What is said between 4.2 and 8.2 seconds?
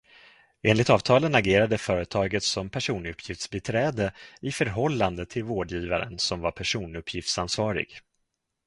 i förhållande till vårdgivaren som var personuppgiftsansvarig.